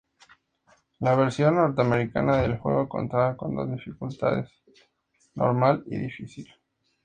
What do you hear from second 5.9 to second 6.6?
difícil.